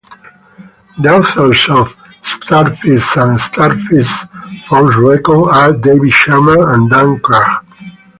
[0.99, 1.93] The authors of
[2.23, 7.61] "StarFist" and "StarFist: Force Recon" are David Sherman and Dan Cragg.